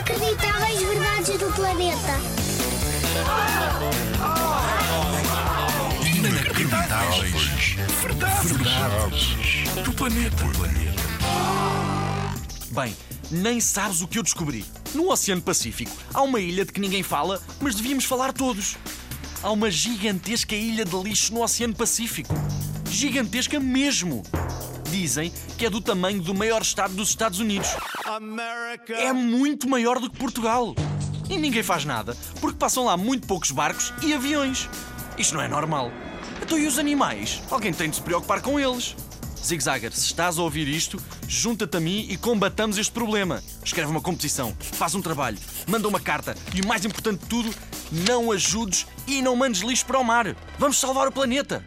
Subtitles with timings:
[0.00, 2.18] Inacreditáveis verdades do planeta.
[6.06, 7.76] Inacreditáveis.
[8.44, 9.84] Verdades.
[9.84, 10.44] Do planeta.
[12.70, 12.96] Bem,
[13.30, 14.64] nem sabes o que eu descobri.
[14.94, 18.78] No Oceano Pacífico há uma ilha de que ninguém fala, mas devíamos falar todos.
[19.42, 22.34] Há uma gigantesca ilha de lixo no Oceano Pacífico.
[22.88, 24.22] Gigantesca mesmo.
[24.90, 27.68] Dizem que é do tamanho do maior estado dos Estados Unidos.
[28.88, 30.74] É muito maior do que Portugal.
[31.28, 34.68] E ninguém faz nada, porque passam lá muito poucos barcos e aviões.
[35.16, 35.92] Isto não é normal.
[36.42, 37.40] Então e os animais?
[37.48, 38.96] Alguém tem de se preocupar com eles.
[39.44, 43.42] Zig Zagger, se estás a ouvir isto, junta-te a mim e combatamos este problema.
[43.64, 47.54] Escreve uma competição, faz um trabalho, manda uma carta e o mais importante de tudo,
[48.06, 50.36] não ajudes e não mandes lixo para o mar.
[50.58, 51.64] Vamos salvar o planeta.